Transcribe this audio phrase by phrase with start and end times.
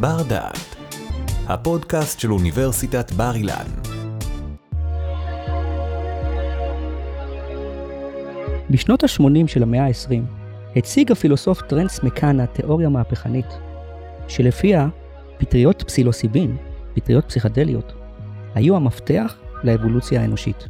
[0.00, 0.76] בר דעת,
[1.46, 3.66] הפודקאסט של אוניברסיטת בר אילן.
[8.70, 10.22] בשנות ה-80 של המאה ה-20
[10.76, 13.46] הציג הפילוסוף טרנס מקאנה תיאוריה מהפכנית,
[14.28, 14.88] שלפיה
[15.38, 16.56] פטריות פסילוסיבין,
[16.94, 17.92] פטריות פסיכדליות,
[18.54, 20.68] היו המפתח לאבולוציה האנושית.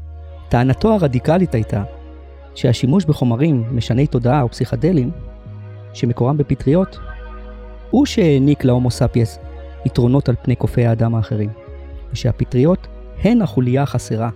[0.48, 1.82] טענתו הרדיקלית הייתה
[2.54, 5.10] שהשימוש בחומרים משני תודעה או פסיכדלים,
[5.92, 6.98] שמקורם בפטריות,
[7.90, 9.38] הוא שהעניק להומו ספיאנס
[9.86, 11.50] יתרונות על פני קופי האדם האחרים,
[12.12, 12.86] ושהפטריות
[13.18, 14.30] הן החוליה החסרה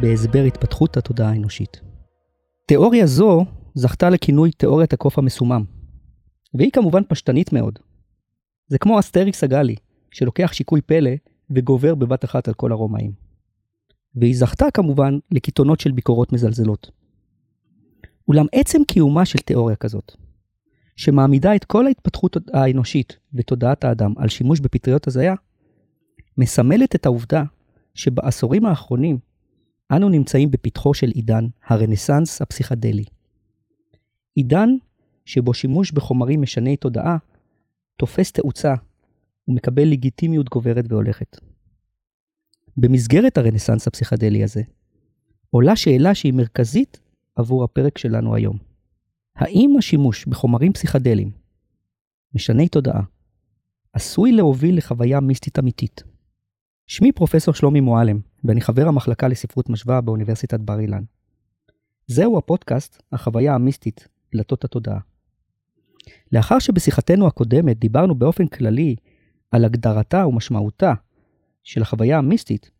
[0.00, 1.80] בהסבר התפתחות התודעה האנושית.
[2.66, 3.44] תיאוריה זו
[3.74, 5.64] זכתה לכינוי תיאוריית הקוף המסומם,
[6.54, 7.78] והיא כמובן פשטנית מאוד.
[8.68, 9.74] זה כמו אסטריקס הגלי,
[10.10, 11.10] שלוקח שיקוי פלא
[11.50, 13.12] וגובר בבת אחת על כל הרומאים.
[14.16, 16.90] והיא זכתה כמובן לקיתונות של ביקורות מזלזלות.
[18.28, 20.12] אולם עצם קיומה של תיאוריה כזאת,
[20.96, 25.34] שמעמידה את כל ההתפתחות האנושית ותודעת האדם על שימוש בפטריות הזיה,
[26.38, 27.42] מסמלת את העובדה
[27.94, 29.18] שבעשורים האחרונים
[29.92, 33.04] אנו נמצאים בפתחו של עידן הרנסאנס הפסיכדלי.
[34.34, 34.68] עידן
[35.24, 37.16] שבו שימוש בחומרים משני תודעה
[37.96, 38.74] תופס תאוצה
[39.48, 41.40] ומקבל לגיטימיות גוברת והולכת.
[42.76, 44.62] במסגרת הרנסאנס הפסיכדלי הזה,
[45.50, 47.00] עולה שאלה שהיא מרכזית
[47.36, 48.73] עבור הפרק שלנו היום.
[49.36, 51.30] האם השימוש בחומרים פסיכדליים,
[52.34, 53.02] משני תודעה,
[53.92, 56.02] עשוי להוביל לחוויה מיסטית אמיתית?
[56.86, 61.02] שמי פרופסור שלומי מועלם, ואני חבר המחלקה לספרות משוואה באוניברסיטת בר אילן.
[62.06, 64.98] זהו הפודקאסט, החוויה המיסטית, דלתות התודעה.
[66.32, 68.96] לאחר שבשיחתנו הקודמת דיברנו באופן כללי
[69.50, 70.94] על הגדרתה ומשמעותה
[71.62, 72.70] של החוויה המיסטית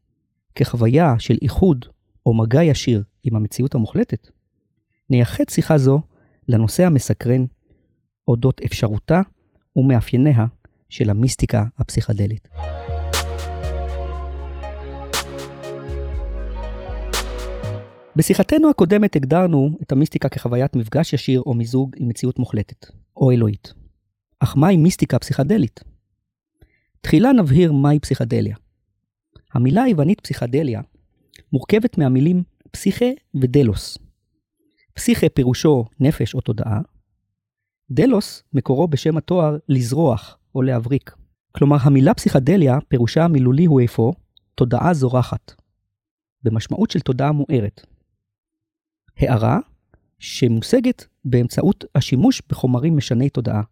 [0.54, 1.86] כחוויה של איחוד
[2.26, 4.28] או מגע ישיר עם המציאות המוחלטת,
[5.10, 6.00] נייחד שיחה זו
[6.48, 7.44] לנושא המסקרן
[8.28, 9.20] אודות אפשרותה
[9.76, 10.46] ומאפייניה
[10.88, 12.48] של המיסטיקה הפסיכדלית.
[18.16, 22.86] בשיחתנו הקודמת הגדרנו את המיסטיקה כחוויית מפגש ישיר או מיזוג עם מציאות מוחלטת,
[23.16, 23.74] או אלוהית.
[24.40, 25.80] אך מהי מיסטיקה פסיכדלית?
[27.00, 28.56] תחילה נבהיר מהי פסיכדליה.
[29.54, 30.80] המילה היוונית פסיכדליה
[31.52, 33.98] מורכבת מהמילים פסיכה ודלוס.
[34.94, 36.80] פסיכה פירושו נפש או תודעה,
[37.90, 41.14] דלוס מקורו בשם התואר לזרוח או להבריק.
[41.52, 44.12] כלומר המילה פסיכדליה פירושה המילולי הוא אפוא
[44.54, 45.52] תודעה זורחת,
[46.42, 47.86] במשמעות של תודעה מוארת.
[49.16, 49.58] הערה
[50.18, 53.62] שמושגת באמצעות השימוש בחומרים משני תודעה,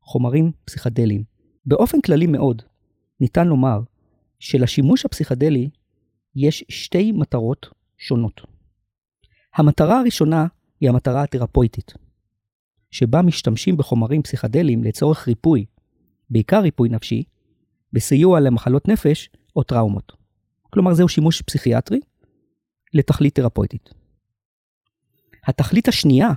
[0.00, 1.24] חומרים פסיכדליים.
[1.66, 2.62] באופן כללי מאוד,
[3.20, 3.80] ניתן לומר
[4.38, 5.70] שלשימוש הפסיכדלי
[6.34, 7.66] יש שתי מטרות
[7.98, 8.40] שונות.
[9.54, 10.46] המטרה הראשונה
[10.80, 11.94] היא המטרה התרפויטית,
[12.90, 15.64] שבה משתמשים בחומרים פסיכדליים לצורך ריפוי,
[16.30, 17.22] בעיקר ריפוי נפשי,
[17.92, 20.12] בסיוע למחלות נפש או טראומות.
[20.70, 22.00] כלומר זהו שימוש פסיכיאטרי
[22.94, 23.90] לתכלית תרפויטית.
[25.46, 26.28] התכלית השנייה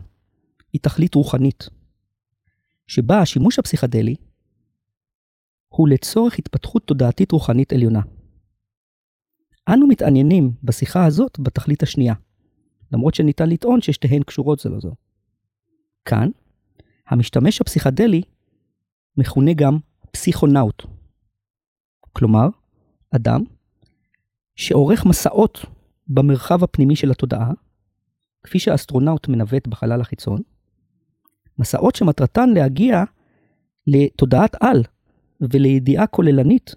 [0.73, 1.69] היא תכלית רוחנית,
[2.87, 4.15] שבה השימוש הפסיכדלי
[5.69, 8.01] הוא לצורך התפתחות תודעתית רוחנית עליונה.
[9.69, 12.13] אנו מתעניינים בשיחה הזאת בתכלית השנייה,
[12.91, 14.91] למרות שניתן לטעון ששתיהן קשורות זו לזו.
[16.05, 16.29] כאן,
[17.07, 18.21] המשתמש הפסיכדלי
[19.17, 19.77] מכונה גם
[20.11, 20.83] פסיכונאוט,
[22.13, 22.47] כלומר,
[23.15, 23.43] אדם
[24.55, 25.65] שעורך מסעות
[26.07, 27.51] במרחב הפנימי של התודעה,
[28.43, 30.41] כפי שהאסטרונאוט מנווט בחלל החיצון,
[31.59, 33.03] מסעות שמטרתן להגיע
[33.87, 34.83] לתודעת על
[35.41, 36.75] ולידיעה כוללנית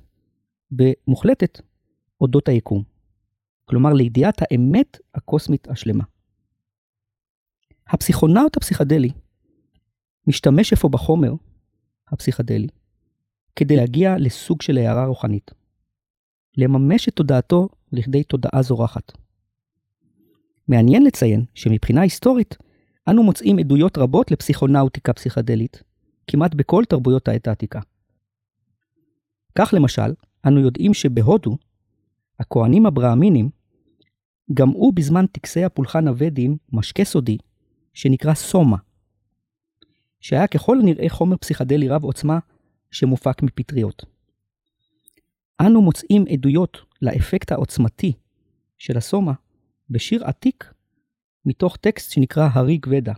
[0.72, 1.60] ומוחלטת
[2.20, 2.93] אודות היקום.
[3.64, 6.04] כלומר לידיעת האמת הקוסמית השלמה.
[7.88, 9.10] הפסיכונאוט הפסיכדלי
[10.26, 11.32] משתמש אפוא בחומר
[12.08, 12.68] הפסיכדלי
[13.56, 15.50] כדי להגיע לסוג של הערה רוחנית.
[16.56, 19.12] לממש את תודעתו לכדי תודעה זורחת.
[20.68, 22.56] מעניין לציין שמבחינה היסטורית,
[23.10, 25.82] אנו מוצאים עדויות רבות לפסיכונאוטיקה פסיכדלית,
[26.26, 27.80] כמעט בכל תרבויות העת העתיקה.
[29.58, 30.14] כך למשל,
[30.46, 31.56] אנו יודעים שבהודו,
[32.40, 33.50] הכהנים הברהמינים
[34.52, 37.38] גמעו בזמן טקסי הפולחן הוודים משקה סודי,
[37.94, 38.76] שנקרא סומה,
[40.20, 42.38] שהיה ככל הנראה חומר פסיכדלי רב עוצמה
[42.90, 44.04] שמופק מפטריות.
[45.60, 48.12] אנו מוצאים עדויות לאפקט העוצמתי
[48.78, 49.32] של הסומה
[49.90, 50.72] בשיר עתיק
[51.46, 53.12] מתוך טקסט שנקרא הריג ודה,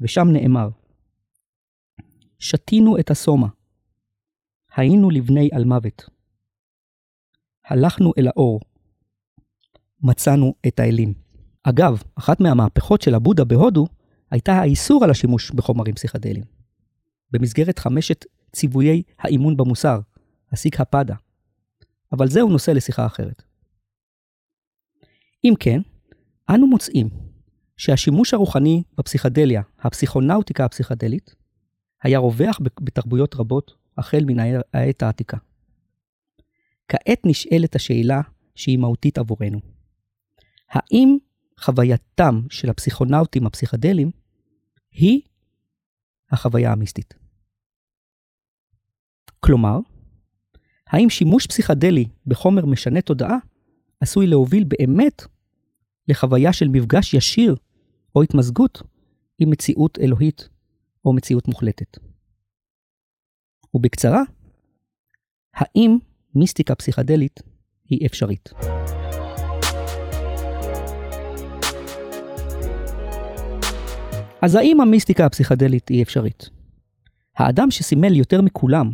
[0.00, 0.68] ושם נאמר
[2.38, 3.48] שתינו את הסומה,
[4.76, 6.08] היינו לבני על מוות.
[7.64, 8.60] הלכנו אל האור,
[10.02, 11.14] מצאנו את האלים.
[11.62, 13.86] אגב, אחת מהמהפכות של הבודה בהודו
[14.30, 16.44] הייתה האיסור על השימוש בחומרים פסיכדליים.
[17.30, 20.00] במסגרת חמשת ציוויי האימון במוסר
[20.52, 21.14] הסיגהפדה,
[22.12, 23.42] אבל זהו נושא לשיחה אחרת.
[25.44, 25.80] אם כן,
[26.50, 27.08] אנו מוצאים
[27.76, 31.34] שהשימוש הרוחני בפסיכדליה, הפסיכונאוטיקה הפסיכדלית,
[32.02, 34.38] היה רווח בתרבויות רבות החל מן
[34.72, 35.36] העת העתיקה.
[36.88, 38.20] כעת נשאלת השאלה
[38.54, 39.60] שהיא מהותית עבורנו.
[40.72, 41.16] האם
[41.60, 44.10] חווייתם של הפסיכונאוטים הפסיכדליים
[44.90, 45.20] היא
[46.30, 47.14] החוויה המיסטית?
[49.40, 49.78] כלומר,
[50.86, 53.36] האם שימוש פסיכדלי בחומר משנה תודעה
[54.00, 55.22] עשוי להוביל באמת
[56.08, 57.56] לחוויה של מפגש ישיר
[58.14, 58.82] או התמזגות
[59.38, 60.48] עם מציאות אלוהית
[61.04, 61.98] או מציאות מוחלטת.
[63.74, 64.22] ובקצרה,
[65.54, 65.98] האם
[66.34, 67.40] מיסטיקה פסיכדלית
[67.84, 68.50] היא אפשרית?
[74.42, 76.50] אז האם המיסטיקה הפסיכדלית היא אפשרית?
[77.36, 78.92] האדם שסימל יותר מכולם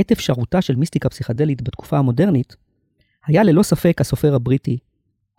[0.00, 2.56] את אפשרותה של מיסטיקה פסיכדלית בתקופה המודרנית,
[3.26, 4.78] היה ללא ספק הסופר הבריטי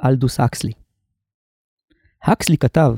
[0.05, 0.71] אלדוס הקסלי.
[2.23, 2.95] הקסלי כתב,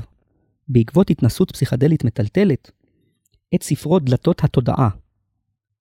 [0.68, 2.70] בעקבות התנסות פסיכדלית מטלטלת,
[3.54, 4.88] את ספרו דלתות התודעה,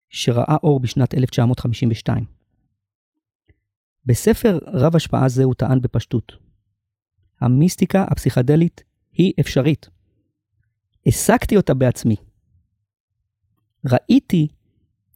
[0.09, 2.25] שראה אור בשנת 1952.
[4.05, 6.31] בספר רב השפעה זה הוא טען בפשטות.
[7.41, 8.83] המיסטיקה הפסיכדלית
[9.13, 9.89] היא אפשרית.
[11.07, 12.15] השגתי אותה בעצמי.
[13.85, 14.47] ראיתי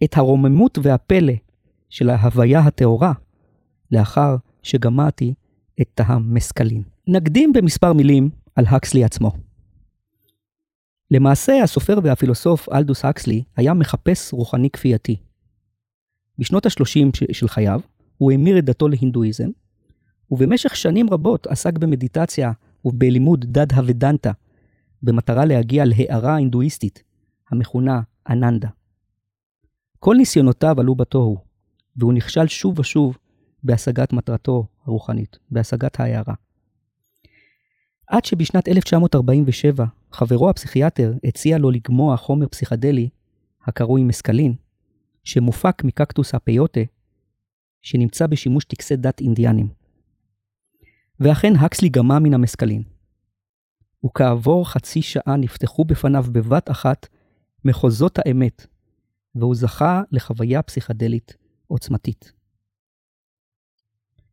[0.04, 1.34] את הרוממות והפלא
[1.90, 3.14] של ההוויה הטהורה
[3.92, 5.34] לאחר שגמעתי
[5.82, 6.84] את טעם מסקלין.
[7.08, 9.32] נקדים במספר מילים על הקסלי עצמו.
[11.12, 15.16] למעשה, הסופר והפילוסוף אלדוס הקסלי היה מחפש רוחני כפייתי.
[16.38, 17.80] בשנות ה-30 של חייו,
[18.18, 19.50] הוא המיר את דתו להינדואיזם,
[20.32, 22.52] ובמשך שנים רבות עסק במדיטציה
[22.86, 24.32] ובלימוד דד הוודנטה,
[25.04, 27.04] במטרה להגיע להארה הינדואיסטית,
[27.52, 28.70] המכונה אננדה.
[30.00, 31.38] כל ניסיונותיו עלו בתוהו,
[31.96, 33.18] והוא נכשל שוב ושוב
[33.64, 36.34] בהשגת מטרתו הרוחנית, בהשגת ההערה.
[38.08, 43.10] עד שבשנת 1947 חברו הפסיכיאטר הציע לו לגמוע חומר פסיכדלי
[43.66, 44.54] הקרוי מסקלין,
[45.24, 46.82] שמופק מקקטוס הפיוטה,
[47.82, 49.68] שנמצא בשימוש טקסי דת אינדיאנים.
[51.20, 52.84] ואכן הקסלי גמה מן המסקלין.
[54.06, 57.08] וכעבור חצי שעה נפתחו בפניו בבת אחת
[57.66, 58.68] מחוזות האמת,
[59.36, 61.38] והוא זכה לחוויה פסיכדלית
[61.68, 62.32] עוצמתית.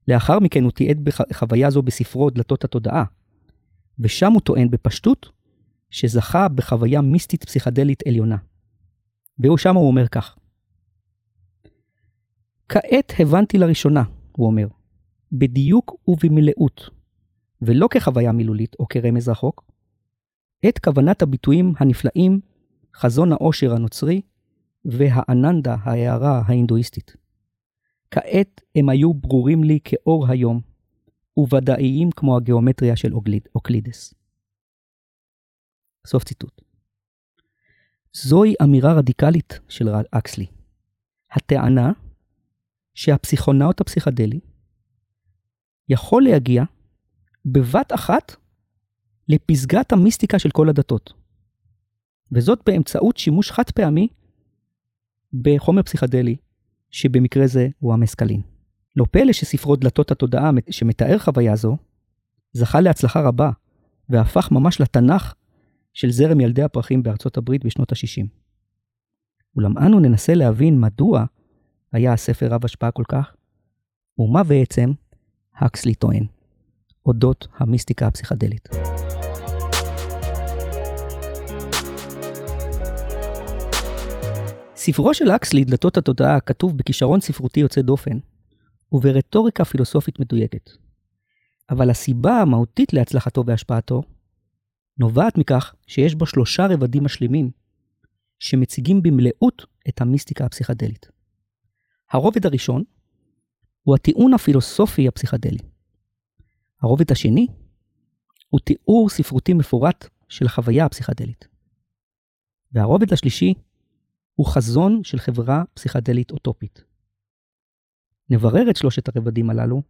[0.09, 3.05] לאחר מכן הוא תיעד בחוויה זו בספרו דלתות התודעה,
[3.99, 5.31] ושם הוא טוען בפשטות
[5.91, 8.37] שזכה בחוויה מיסטית פסיכדלית עליונה.
[9.41, 10.37] ושם הוא אומר כך:
[12.69, 14.03] כעת הבנתי לראשונה,
[14.33, 14.69] הוא אומר,
[15.33, 16.91] בדיוק ובמלאות,
[17.63, 19.65] ולא כחוויה מילולית או כרמז רחוק,
[20.69, 22.41] את כוונת הביטויים הנפלאים,
[22.97, 24.21] חזון העושר הנוצרי
[24.85, 27.17] והאננדה, ההערה ההינדואיסטית.
[28.11, 30.61] כעת הם היו ברורים לי כאור היום,
[31.37, 33.13] וודאיים כמו הגיאומטריה של
[33.55, 34.15] אוקלידס.
[36.07, 36.63] סוף ציטוט.
[38.13, 40.47] זוהי אמירה רדיקלית של אקסלי.
[41.33, 41.93] הטענה
[42.95, 44.41] שהפסיכונאוט הפסיכדלי
[45.89, 46.65] יכול להגיע
[47.47, 48.37] בבת אחת
[49.29, 51.13] לפסגת המיסטיקה של כל הדתות.
[52.33, 54.09] וזאת באמצעות שימוש חד פעמי
[55.43, 56.37] בחומר פסיכדלי,
[56.91, 58.43] שבמקרה זה הוא המסקלין.
[58.97, 61.77] לא פלא שספרו דלתות התודעה שמתאר חוויה זו,
[62.53, 63.51] זכה להצלחה רבה,
[64.09, 65.35] והפך ממש לתנ"ך
[65.93, 68.27] של זרם ילדי הפרחים בארצות הברית בשנות ה-60.
[69.57, 71.25] אולם אנו ננסה להבין מדוע
[71.93, 73.35] היה הספר רב השפעה כל כך,
[74.19, 74.93] ומה בעצם
[75.57, 76.27] הקסלי טוען,
[77.07, 78.69] אודות המיסטיקה הפסיכדלית.
[84.77, 88.19] ספרו של הקסלי, דלתות התודעה, כתוב בכישרון ספרותי יוצא דופן,
[88.93, 90.71] וברטוריקה פילוסופית מדויקת.
[91.71, 94.03] אבל הסיבה המהותית להצלחתו והשפעתו
[94.99, 97.51] נובעת מכך שיש בו שלושה רבדים משלימים,
[98.39, 101.07] שמציגים במלאות את המיסטיקה הפסיכדלית.
[102.13, 102.83] הרובד הראשון
[103.83, 105.76] הוא הטיעון הפילוסופי הפסיכדלי.
[106.83, 107.47] הרובד השני
[108.49, 111.49] הוא תיאור ספרותי מפורט של החוויה הפסיכדלית.
[112.73, 113.55] והרובד השלישי
[114.35, 116.85] הוא חזון של חברה פסיכדלית אוטופית.
[118.31, 119.83] נברר את שלושת הרבדים הללו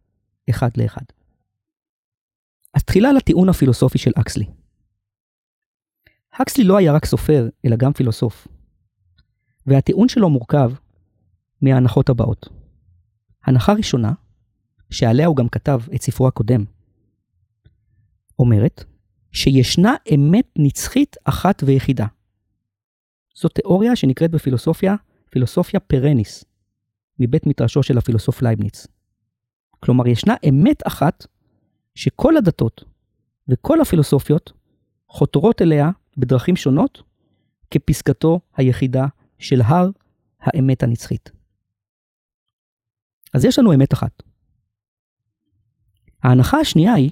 [0.49, 1.05] אחד לאחד.
[2.73, 4.45] אז תחילה לטיעון הפילוסופי של אקסלי.
[6.33, 8.47] הקסלי לא היה רק סופר, אלא גם פילוסוף.
[9.65, 10.71] והטיעון שלו מורכב
[11.61, 12.49] מההנחות הבאות.
[13.43, 14.13] הנחה ראשונה,
[14.89, 16.65] שעליה הוא גם כתב את ספרו הקודם,
[18.39, 18.83] אומרת
[19.31, 22.05] שישנה אמת נצחית אחת ויחידה.
[23.35, 24.95] זו תיאוריה שנקראת בפילוסופיה
[25.29, 26.45] philosophia perennis,
[27.19, 28.87] מבית מדרשו של הפילוסוף לייבניץ.
[29.79, 31.25] כלומר, ישנה אמת אחת
[31.95, 32.83] שכל הדתות
[33.47, 34.53] וכל הפילוסופיות
[35.09, 37.03] חותרות אליה בדרכים שונות
[37.71, 39.05] כפסקתו היחידה
[39.39, 39.89] של הר
[40.41, 41.31] האמת הנצחית.
[43.33, 44.23] אז יש לנו אמת אחת.
[46.23, 47.11] ההנחה השנייה היא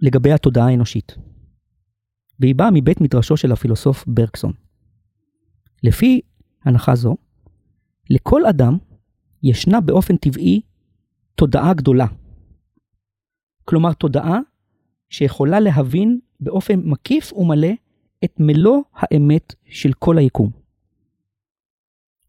[0.00, 1.16] לגבי התודעה האנושית,
[2.40, 4.52] והיא באה מבית מדרשו של הפילוסוף ברקסון.
[5.82, 6.20] לפי
[6.64, 7.16] הנחה זו,
[8.10, 8.78] לכל אדם
[9.42, 10.60] ישנה באופן טבעי
[11.34, 12.06] תודעה גדולה.
[13.64, 14.38] כלומר, תודעה
[15.08, 17.68] שיכולה להבין באופן מקיף ומלא
[18.24, 20.50] את מלוא האמת של כל היקום.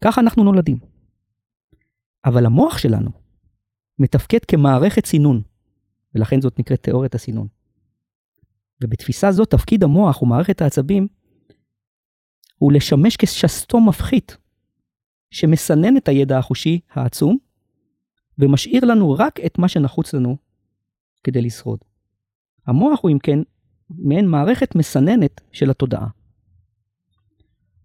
[0.04, 0.78] ככה אנחנו נולדים.
[2.24, 3.10] אבל המוח שלנו
[3.98, 5.42] מתפקד כמערכת סינון,
[6.14, 7.55] ולכן זאת נקראת תיאוריית הסינון.
[8.84, 11.08] ובתפיסה זו תפקיד המוח ומערכת העצבים
[12.58, 14.36] הוא לשמש כשסתום מפחית,
[15.30, 17.36] שמסנן את הידע החושי העצום,
[18.38, 20.36] ומשאיר לנו רק את מה שנחוץ לנו
[21.24, 21.78] כדי לשרוד.
[22.66, 23.38] המוח הוא אם כן
[23.90, 26.08] מעין מערכת מסננת של התודעה.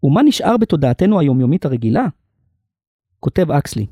[0.03, 2.05] ומה נשאר בתודעתנו היומיומית הרגילה?
[3.19, 3.88] כותב אקסלי.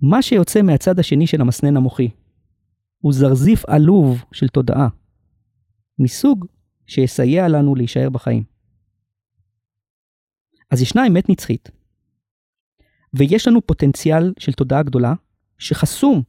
[0.00, 2.08] מה שיוצא מהצד השני של המסנן המוחי
[2.98, 4.88] הוא זרזיף עלוב של תודעה,
[5.98, 6.46] מסוג
[6.86, 8.44] שיסייע לנו להישאר בחיים.
[10.70, 11.70] אז ישנה אמת נצחית,
[13.14, 15.14] ויש לנו פוטנציאל של תודעה גדולה
[15.58, 16.22] שחסום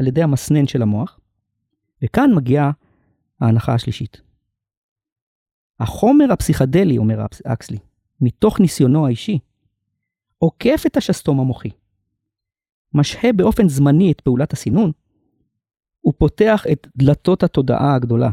[0.00, 1.20] על ידי המסנן של המוח,
[2.04, 2.70] וכאן מגיעה
[3.40, 4.22] ההנחה השלישית.
[5.80, 7.78] החומר הפסיכדלי, אומר אקסלי,
[8.20, 9.38] מתוך ניסיונו האישי,
[10.38, 11.70] עוקף את השסתום המוחי,
[12.94, 14.92] משהה באופן זמני את פעולת הסינון,
[16.08, 18.30] ופותח את דלתות התודעה הגדולה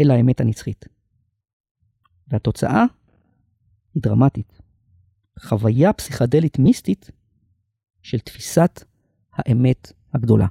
[0.00, 0.84] אל האמת הנצחית.
[2.28, 2.84] והתוצאה
[3.94, 4.60] היא דרמטית.
[5.40, 7.10] חוויה פסיכדלית מיסטית
[8.02, 8.84] של תפיסת
[9.32, 10.46] האמת הגדולה.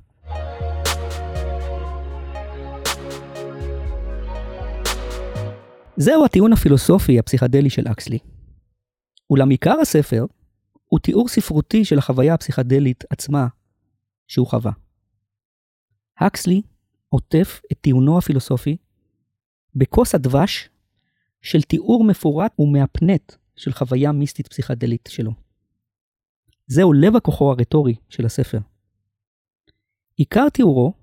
[5.97, 8.19] זהו הטיעון הפילוסופי הפסיכדלי של אקסלי.
[9.29, 10.25] אולם עיקר הספר
[10.85, 13.47] הוא תיאור ספרותי של החוויה הפסיכדלית עצמה
[14.27, 14.71] שהוא חווה.
[16.15, 16.61] אקסלי
[17.09, 18.77] עוטף את טיעונו הפילוסופי
[19.75, 20.69] בכוס הדבש
[21.41, 25.31] של תיאור מפורט ומהפנט של חוויה מיסטית פסיכדלית שלו.
[26.67, 28.59] זהו לב הכוחו הרטורי של הספר.
[30.15, 30.93] עיקר תיאורו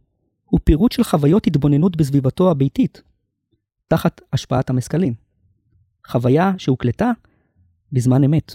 [0.44, 3.02] הוא פירוט של חוויות התבוננות בסביבתו הביתית,
[3.88, 5.14] תחת השפעת המסקלים.
[6.06, 7.10] חוויה שהוקלטה
[7.92, 8.54] בזמן אמת.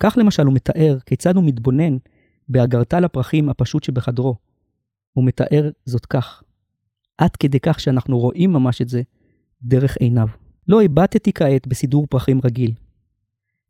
[0.00, 1.96] כך למשל הוא מתאר כיצד הוא מתבונן
[2.48, 4.36] באגרטל הפרחים הפשוט שבחדרו.
[5.12, 6.42] הוא מתאר זאת כך,
[7.18, 9.02] עד כדי כך שאנחנו רואים ממש את זה
[9.64, 10.28] דרך עיניו.
[10.68, 12.72] לא הבטתי כעת בסידור פרחים רגיל.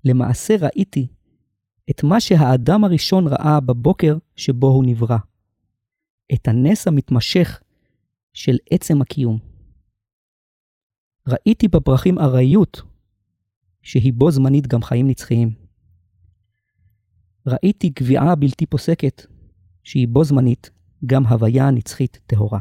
[0.04, 1.06] למעשה ראיתי
[1.90, 5.18] את מה שהאדם הראשון ראה בבוקר שבו הוא נברא.
[6.34, 7.60] את הנס המתמשך
[8.32, 9.38] של עצם הקיום.
[11.28, 12.82] ראיתי בפרחים ארעיות,
[13.82, 15.54] שהיא בו זמנית גם חיים נצחיים.
[17.46, 19.26] ראיתי גביעה בלתי פוסקת,
[19.82, 20.70] שהיא בו זמנית
[21.06, 22.60] גם הוויה נצחית טהורה.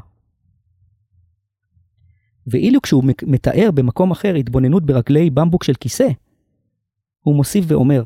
[2.47, 6.07] ואילו כשהוא מתאר במקום אחר התבוננות ברגלי במבוק של כיסא,
[7.19, 8.03] הוא מוסיף ואומר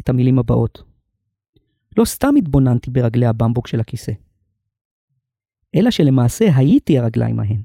[0.00, 0.82] את המילים הבאות:
[1.98, 4.12] לא סתם התבוננתי ברגלי הבמבוק של הכיסא,
[5.74, 7.62] אלא שלמעשה הייתי הרגליים ההן.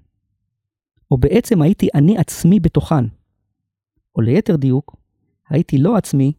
[1.12, 3.06] או בעצם הייתי אני עצמי בתוכן.
[4.16, 4.96] או ליתר דיוק,
[5.50, 6.34] הייתי לא עצמי,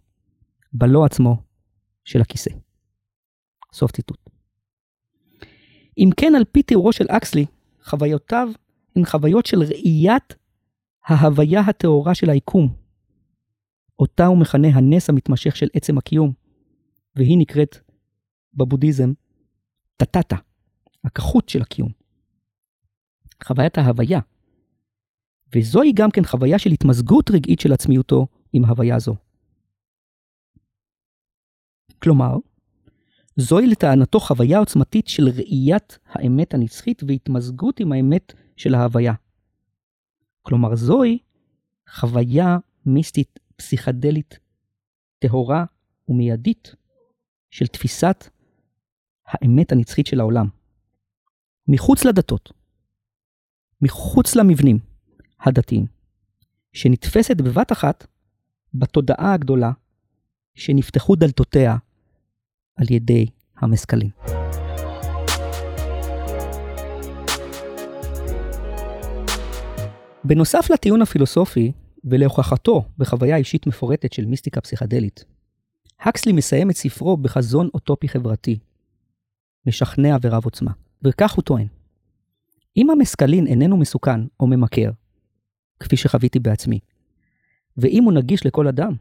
[0.72, 1.42] בלא עצמו
[2.04, 2.50] של הכיסא.
[3.72, 4.30] סוף ציטוט.
[5.98, 7.46] אם כן, על פי תיאורו של אקסלי,
[7.82, 8.48] חוויותיו
[8.96, 10.36] הן חוויות של ראיית
[11.06, 12.74] ההוויה הטהורה של היקום,
[13.98, 16.32] אותה הוא מכנה הנס המתמשך של עצם הקיום,
[17.16, 17.76] והיא נקראת
[18.54, 19.12] בבודהיזם
[19.96, 20.36] טטטה,
[21.04, 21.90] הכחות של הקיום.
[23.44, 24.20] חוויית ההוויה,
[25.54, 29.16] וזוהי גם כן חוויה של התמזגות רגעית של עצמיותו עם הוויה זו.
[32.02, 32.36] כלומר,
[33.36, 39.12] זוהי לטענתו חוויה עוצמתית של ראיית האמת הנצחית והתמזגות עם האמת של ההוויה.
[40.42, 41.18] כלומר, זוהי
[41.90, 44.38] חוויה מיסטית פסיכדלית
[45.18, 45.64] טהורה
[46.08, 46.74] ומיידית
[47.50, 48.24] של תפיסת
[49.26, 50.46] האמת הנצחית של העולם.
[51.68, 52.52] מחוץ לדתות,
[53.82, 54.78] מחוץ למבנים,
[55.40, 55.86] הדתיים,
[56.72, 58.06] שנתפסת בבת אחת
[58.74, 59.70] בתודעה הגדולה
[60.54, 61.76] שנפתחו דלתותיה
[62.76, 63.26] על ידי
[63.56, 64.10] המשכלים.
[70.24, 71.72] בנוסף לטיעון הפילוסופי
[72.04, 75.24] ולהוכחתו בחוויה אישית מפורטת של מיסטיקה פסיכדלית,
[76.00, 78.58] הקסלי מסיים את ספרו בחזון אוטופי חברתי,
[79.66, 80.70] משכנע ורב עוצמה,
[81.02, 81.66] וכך הוא טוען:
[82.76, 84.90] אם המסקלין איננו מסוכן או ממכר,
[85.80, 86.78] כפי שחוויתי בעצמי,
[87.76, 88.92] ואם הוא נגיש לכל אדם,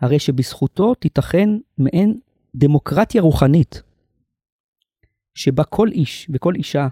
[0.00, 1.48] הרי שבזכותו תיתכן
[1.78, 2.20] מעין
[2.54, 3.82] דמוקרטיה רוחנית,
[5.34, 6.88] שבה כל איש וכל אישה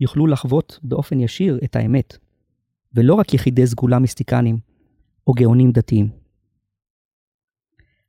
[0.00, 2.18] יוכלו לחוות באופן ישיר את האמת,
[2.96, 4.58] ולא רק יחידי סגולה מיסטיקנים
[5.26, 6.10] או גאונים דתיים.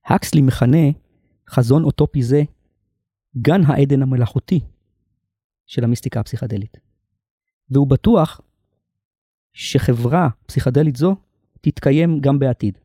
[0.06, 0.88] הקסלי מכנה
[1.50, 2.42] חזון אוטופי זה
[3.38, 4.60] גן העדן המלאכותי
[5.66, 6.78] של המיסטיקה הפסיכדלית.
[7.70, 8.42] והוא בטוח
[9.54, 11.16] שחברה פסיכדלית זו
[11.62, 12.78] תתקיים גם בעתיד.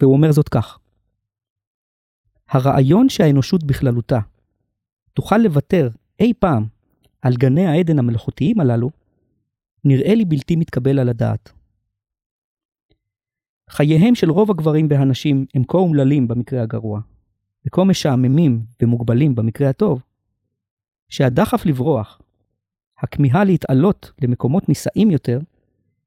[0.00, 0.78] והוא אומר זאת כך:
[2.48, 4.18] הרעיון שהאנושות בכללותה
[5.12, 6.66] תוכל לוותר אי פעם
[7.22, 8.90] על גני העדן המלאכותיים הללו,
[9.84, 11.52] נראה לי בלתי מתקבל על הדעת.
[13.70, 17.00] חייהם של רוב הגברים והנשים הם כה אומללים במקרה הגרוע,
[17.66, 20.02] וכה משעממים ומוגבלים במקרה הטוב,
[21.08, 22.20] שהדחף לברוח,
[22.98, 25.38] הכמיהה להתעלות למקומות נישאים יותר,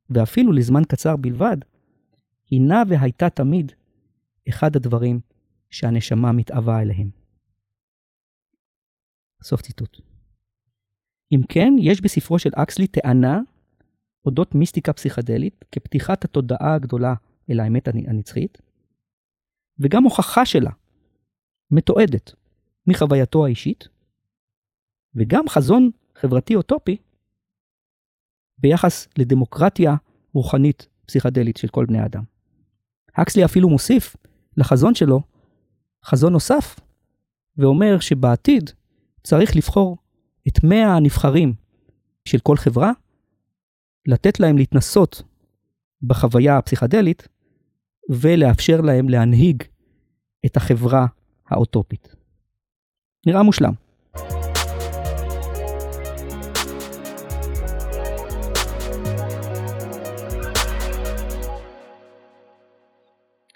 [0.09, 1.57] ואפילו לזמן קצר בלבד,
[2.49, 3.71] הינה והייתה תמיד
[4.49, 5.19] אחד הדברים
[5.69, 7.09] שהנשמה מתאווה אליהם.
[9.43, 10.01] סוף ציטוט.
[11.31, 13.39] אם כן, יש בספרו של אקסלי טענה
[14.25, 17.13] אודות מיסטיקה פסיכדלית כפתיחת התודעה הגדולה
[17.49, 18.57] אל האמת הנצחית,
[19.79, 20.71] וגם הוכחה שלה,
[21.71, 22.31] מתועדת,
[22.87, 23.87] מחווייתו האישית,
[25.15, 26.97] וגם חזון חברתי אוטופי
[28.57, 29.95] ביחס לדמוקרטיה
[30.33, 32.23] רוחנית פסיכדלית של כל בני האדם.
[33.15, 34.15] הקסלי אפילו מוסיף
[34.57, 35.21] לחזון שלו
[36.05, 36.79] חזון נוסף,
[37.57, 38.69] ואומר שבעתיד
[39.23, 39.97] צריך לבחור
[40.47, 41.53] את מאה הנבחרים
[42.25, 42.91] של כל חברה,
[44.07, 45.23] לתת להם להתנסות
[46.01, 47.27] בחוויה הפסיכדלית,
[48.09, 49.63] ולאפשר להם להנהיג
[50.45, 51.05] את החברה
[51.47, 52.15] האוטופית.
[53.25, 53.73] נראה מושלם.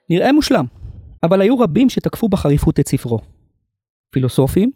[0.10, 0.66] נראה מושלם,
[1.24, 3.20] אבל היו רבים שתקפו בחריפות את ספרו.
[4.10, 4.72] פילוסופים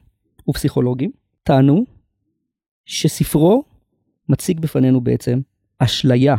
[0.49, 1.11] ופסיכולוגים
[1.43, 1.85] טענו
[2.85, 3.63] שספרו
[4.29, 5.39] מציג בפנינו בעצם
[5.83, 6.35] אשליה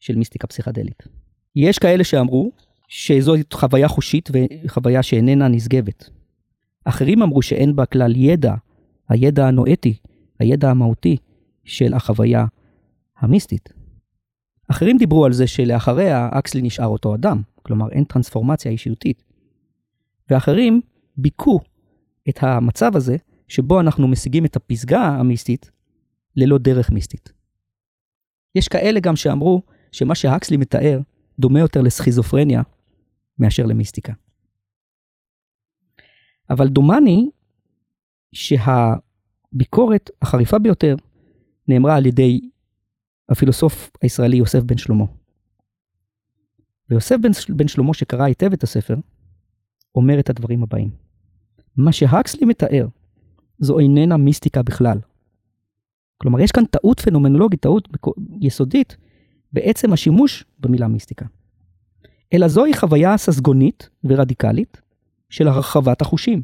[0.00, 1.02] של מיסטיקה פסיכדלית.
[1.56, 2.52] יש כאלה שאמרו
[2.88, 4.28] שזו חוויה חושית
[4.64, 6.10] וחוויה שאיננה נשגבת.
[6.84, 8.54] אחרים אמרו שאין בה כלל ידע,
[9.08, 9.96] הידע הנואטי,
[10.38, 11.16] הידע המהותי
[11.64, 12.46] של החוויה
[13.18, 13.72] המיסטית.
[14.68, 19.24] אחרים דיברו על זה שלאחריה אקסלי נשאר אותו אדם, כלומר אין טרנספורמציה אישיותית.
[20.30, 20.80] ואחרים
[21.16, 21.60] ביכו
[22.28, 23.16] את המצב הזה
[23.48, 25.70] שבו אנחנו משיגים את הפסגה המיסטית
[26.36, 27.41] ללא דרך מיסטית.
[28.54, 29.62] יש כאלה גם שאמרו
[29.92, 31.00] שמה שהקסלי מתאר
[31.38, 32.62] דומה יותר לסכיזופרניה
[33.38, 34.12] מאשר למיסטיקה.
[36.50, 37.30] אבל דומני
[38.32, 40.96] שהביקורת החריפה ביותר
[41.68, 42.40] נאמרה על ידי
[43.28, 45.04] הפילוסוף הישראלי יוסף בן שלמה.
[46.90, 48.96] ויוסף בן, בן שלמה שקרא היטב את הספר,
[49.94, 50.90] אומר את הדברים הבאים.
[51.76, 52.86] מה שהקסלי מתאר
[53.58, 54.98] זו איננה מיסטיקה בכלל.
[56.22, 57.88] כלומר, יש כאן טעות פנומנולוגית, טעות
[58.40, 58.96] יסודית,
[59.52, 61.26] בעצם השימוש במילה מיסטיקה.
[62.32, 64.80] אלא זוהי חוויה ססגונית ורדיקלית
[65.30, 66.42] של הרחבת החושים.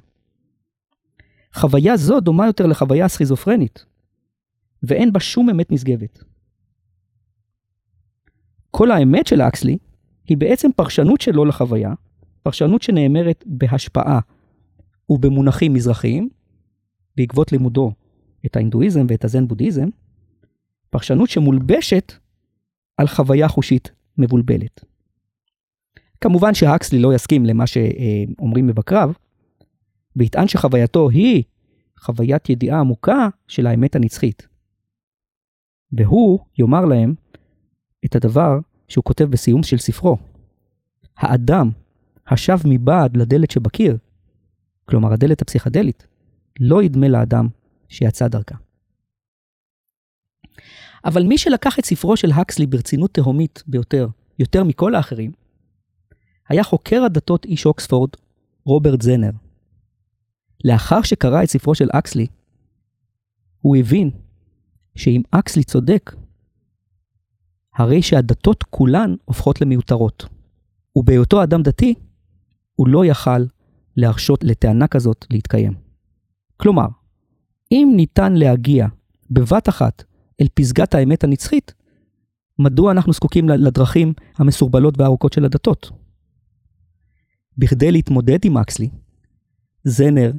[1.54, 3.84] חוויה זו דומה יותר לחוויה סכיזופרנית,
[4.82, 6.24] ואין בה שום אמת נשגבת.
[8.70, 9.78] כל האמת של אקסלי
[10.28, 11.94] היא בעצם פרשנות שלו לחוויה,
[12.42, 14.20] פרשנות שנאמרת בהשפעה
[15.10, 16.28] ובמונחים מזרחיים,
[17.16, 17.92] בעקבות לימודו
[18.46, 19.88] את ההינדואיזם ואת הזן בודהיזם,
[20.90, 22.12] פרשנות שמולבשת
[22.96, 24.84] על חוויה חושית מבולבלת.
[26.20, 29.12] כמובן שהאקסלי לא יסכים למה שאומרים מבקריו,
[30.16, 31.42] ויטען שחווייתו היא
[32.00, 34.48] חוויית ידיעה עמוקה של האמת הנצחית.
[35.92, 37.14] והוא יאמר להם
[38.04, 40.16] את הדבר שהוא כותב בסיום של ספרו.
[41.16, 41.70] האדם
[42.26, 43.96] השב מבעד לדלת שבקיר,
[44.84, 46.06] כלומר הדלת הפסיכדלית,
[46.60, 47.48] לא ידמה לאדם
[47.88, 48.54] שיצא דרכה.
[51.04, 55.32] אבל מי שלקח את ספרו של הקסלי ברצינות תהומית ביותר, יותר מכל האחרים,
[56.48, 58.10] היה חוקר הדתות איש אוקספורד,
[58.64, 59.30] רוברט זנר.
[60.64, 62.26] לאחר שקרא את ספרו של אקסלי,
[63.60, 64.10] הוא הבין
[64.94, 66.14] שאם אקסלי צודק,
[67.74, 70.26] הרי שהדתות כולן הופכות למיותרות.
[70.96, 71.94] ובהיותו אדם דתי,
[72.74, 73.44] הוא לא יכל
[73.96, 75.74] להרשות לטענה כזאת להתקיים.
[76.56, 76.86] כלומר,
[77.72, 78.86] אם ניתן להגיע
[79.30, 80.04] בבת אחת
[80.40, 81.74] אל פסגת האמת הנצחית,
[82.58, 85.90] מדוע אנחנו זקוקים לדרכים המסורבלות והארוכות של הדתות?
[87.58, 88.88] בכדי להתמודד עם אקסלי,
[89.84, 90.32] זנר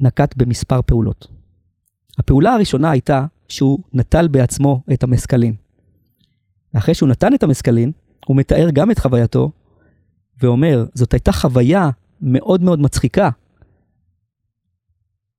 [0.00, 1.26] נקט במספר פעולות.
[2.18, 5.54] הפעולה הראשונה הייתה שהוא נטל בעצמו את המסקלין.
[6.76, 7.92] אחרי שהוא נתן את המסקלין,
[8.26, 9.50] הוא מתאר גם את חווייתו,
[10.42, 13.30] ואומר, זאת הייתה חוויה מאוד מאוד מצחיקה,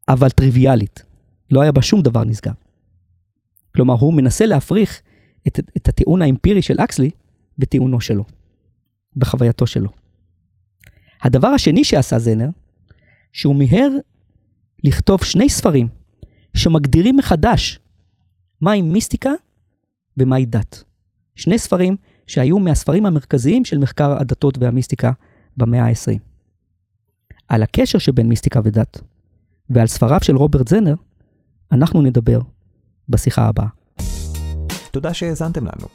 [0.10, 1.04] אבל טריוויאלית.
[1.52, 2.52] לא היה בה שום דבר נסגר.
[3.76, 5.02] כלומר, הוא מנסה להפריך
[5.48, 7.10] את, את הטיעון האמפירי של אקסלי
[7.58, 8.26] בטיעונו שלו,
[9.15, 9.89] בחווייתו שלו.
[11.22, 12.50] הדבר השני שעשה זנר,
[13.32, 13.89] שהוא מיהר
[14.84, 15.88] לכתוב שני ספרים
[16.54, 17.80] שמגדירים מחדש
[18.62, 19.32] מהי מיסטיקה
[20.17, 20.84] ומהי דת.
[21.36, 21.96] שני ספרים
[22.28, 25.12] שהיו מהספרים המרכזיים של מחקר הדתות והמיסטיקה
[25.58, 26.20] במאה ה-20.
[27.48, 29.02] על הקשר שבין מיסטיקה ודת,
[29.70, 30.96] ועל ספריו של רוברט זנר,
[31.72, 32.40] אנחנו נדבר
[33.10, 33.68] בשיחה הבאה.
[34.92, 35.88] תודה שהאזנתם לנו.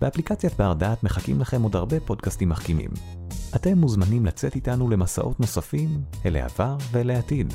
[0.00, 2.90] באפליקציית בר דעת מחכים לכם עוד הרבה פודקאסטים מחכימים.
[3.56, 7.54] אתם מוזמנים לצאת איתנו למסעות נוספים אל העבר ואל העתיד.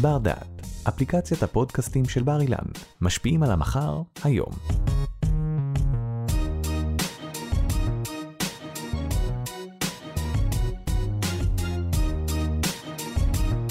[0.00, 2.66] בר דעת, אפליקציית הפודקאסטים של בר אילן,
[3.00, 4.52] משפיעים על המחר, היום.